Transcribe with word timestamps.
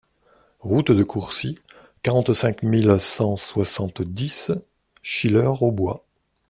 Route 0.61 0.89
de 0.91 1.03
Courcy, 1.03 1.53
quarante-cinq 2.01 2.63
mille 2.63 2.99
cent 2.99 3.37
soixante-dix 3.37 4.51
Chilleurs-aux-Bois 5.03 6.03